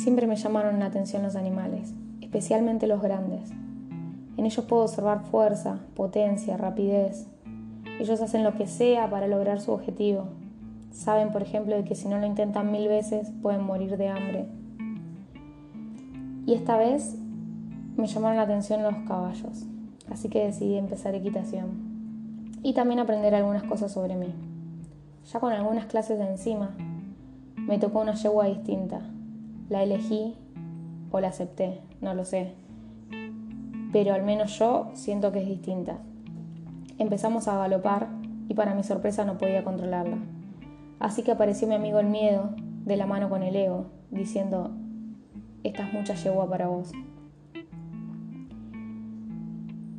[0.00, 3.50] Siempre me llamaron la atención los animales, especialmente los grandes.
[4.38, 7.26] En ellos puedo observar fuerza, potencia, rapidez.
[7.98, 10.28] Ellos hacen lo que sea para lograr su objetivo.
[10.90, 14.46] Saben, por ejemplo, que si no lo intentan mil veces pueden morir de hambre.
[16.46, 17.16] Y esta vez
[17.98, 19.66] me llamaron la atención los caballos,
[20.10, 21.90] así que decidí empezar equitación
[22.62, 24.32] y también aprender algunas cosas sobre mí.
[25.30, 26.70] Ya con algunas clases de encima,
[27.58, 29.02] me tocó una yegua distinta.
[29.70, 30.34] La elegí
[31.12, 32.54] o la acepté, no lo sé.
[33.92, 35.98] Pero al menos yo siento que es distinta.
[36.98, 38.08] Empezamos a galopar
[38.48, 40.18] y para mi sorpresa no podía controlarla.
[40.98, 42.50] Así que apareció mi amigo el miedo
[42.84, 44.72] de la mano con el ego, diciendo,
[45.62, 46.90] esta es mucha yegua para vos.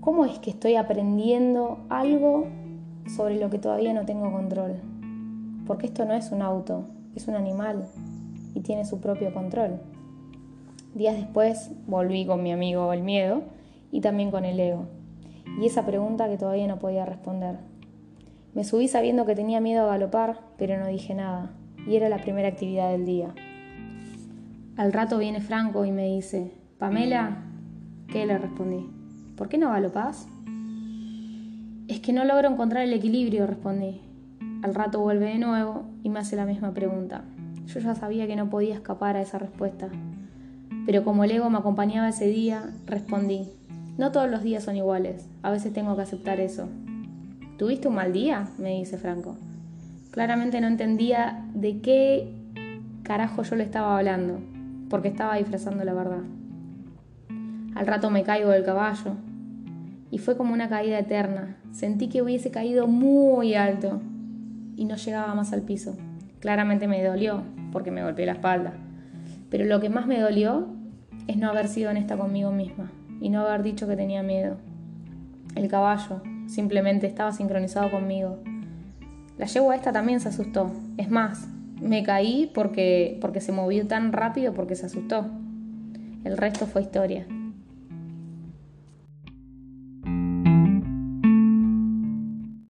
[0.00, 2.46] ¿Cómo es que estoy aprendiendo algo
[3.14, 4.76] sobre lo que todavía no tengo control?
[5.66, 7.86] Porque esto no es un auto, es un animal
[8.54, 9.80] y tiene su propio control.
[10.94, 13.42] Días después volví con mi amigo el miedo
[13.92, 14.86] y también con el ego.
[15.60, 17.58] Y esa pregunta que todavía no podía responder.
[18.54, 21.52] Me subí sabiendo que tenía miedo a galopar, pero no dije nada.
[21.86, 23.34] Y era la primera actividad del día.
[24.76, 27.44] Al rato viene Franco y me dice, Pamela,
[28.08, 28.88] ¿qué le respondí?
[29.36, 30.28] ¿Por qué no galopás?
[31.88, 34.00] Es que no logro encontrar el equilibrio, respondí.
[34.62, 37.24] Al rato vuelve de nuevo y me hace la misma pregunta.
[37.68, 39.90] Yo ya sabía que no podía escapar a esa respuesta.
[40.86, 43.46] Pero como el ego me acompañaba ese día, respondí.
[43.98, 46.66] No todos los días son iguales, a veces tengo que aceptar eso.
[47.58, 48.48] ¿Tuviste un mal día?
[48.56, 49.36] me dice Franco.
[50.12, 52.32] Claramente no entendía de qué
[53.02, 54.40] carajo yo le estaba hablando,
[54.88, 56.22] porque estaba disfrazando la verdad.
[57.74, 59.12] Al rato me caigo del caballo,
[60.10, 61.58] y fue como una caída eterna.
[61.72, 64.00] Sentí que hubiese caído muy alto
[64.74, 65.98] y no llegaba más al piso.
[66.40, 68.74] Claramente me dolió porque me golpeé la espalda.
[69.50, 70.68] Pero lo que más me dolió
[71.26, 72.90] es no haber sido honesta conmigo misma
[73.20, 74.56] y no haber dicho que tenía miedo.
[75.54, 78.38] El caballo simplemente estaba sincronizado conmigo.
[79.36, 80.70] La yegua esta también se asustó.
[80.96, 81.48] Es más,
[81.80, 85.26] me caí porque, porque se movió tan rápido porque se asustó.
[86.24, 87.26] El resto fue historia.